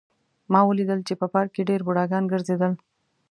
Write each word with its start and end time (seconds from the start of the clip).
ما 0.51 0.61
ولیدل 0.65 0.99
چې 1.07 1.13
په 1.21 1.25
پارک 1.33 1.49
کې 1.55 1.67
ډېر 1.69 1.79
بوډاګان 1.85 2.23
ګرځېدل 2.31 2.73